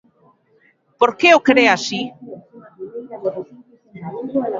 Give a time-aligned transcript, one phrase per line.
[0.99, 2.01] Por que o cre así?